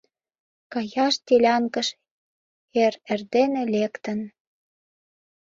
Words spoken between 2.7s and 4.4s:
эр эрдене лектын!